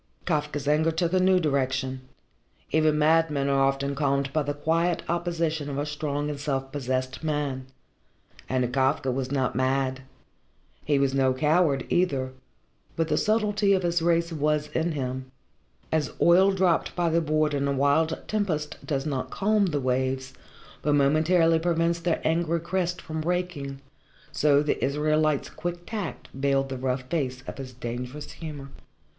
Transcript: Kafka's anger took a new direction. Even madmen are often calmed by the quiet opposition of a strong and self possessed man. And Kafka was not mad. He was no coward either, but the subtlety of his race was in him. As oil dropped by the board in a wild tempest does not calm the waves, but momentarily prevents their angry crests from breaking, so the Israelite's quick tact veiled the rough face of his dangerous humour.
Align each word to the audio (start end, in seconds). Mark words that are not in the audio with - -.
Kafka's 0.25 0.67
anger 0.67 0.89
took 0.91 1.13
a 1.13 1.19
new 1.19 1.39
direction. 1.39 2.01
Even 2.71 2.97
madmen 2.97 3.47
are 3.49 3.61
often 3.61 3.93
calmed 3.93 4.33
by 4.33 4.41
the 4.41 4.55
quiet 4.55 5.03
opposition 5.07 5.69
of 5.69 5.77
a 5.77 5.85
strong 5.85 6.27
and 6.27 6.39
self 6.39 6.71
possessed 6.71 7.23
man. 7.23 7.67
And 8.49 8.73
Kafka 8.73 9.11
was 9.13 9.31
not 9.31 9.53
mad. 9.55 10.01
He 10.85 10.97
was 10.97 11.13
no 11.13 11.35
coward 11.35 11.85
either, 11.91 12.33
but 12.95 13.09
the 13.09 13.15
subtlety 13.15 13.73
of 13.73 13.83
his 13.83 14.01
race 14.01 14.33
was 14.33 14.69
in 14.69 14.93
him. 14.93 15.31
As 15.91 16.13
oil 16.19 16.49
dropped 16.49 16.95
by 16.95 17.09
the 17.09 17.21
board 17.21 17.53
in 17.53 17.67
a 17.67 17.71
wild 17.71 18.23
tempest 18.27 18.79
does 18.83 19.05
not 19.05 19.29
calm 19.29 19.67
the 19.67 19.79
waves, 19.79 20.33
but 20.81 20.93
momentarily 20.95 21.59
prevents 21.59 21.99
their 21.99 22.21
angry 22.27 22.59
crests 22.59 23.01
from 23.03 23.21
breaking, 23.21 23.79
so 24.31 24.63
the 24.63 24.83
Israelite's 24.83 25.51
quick 25.51 25.85
tact 25.85 26.27
veiled 26.33 26.69
the 26.69 26.77
rough 26.79 27.03
face 27.03 27.43
of 27.45 27.59
his 27.59 27.71
dangerous 27.73 28.31
humour. 28.31 28.69